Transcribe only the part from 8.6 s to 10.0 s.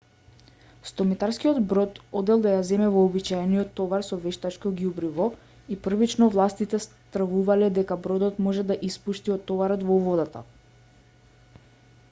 да испушти од товарот во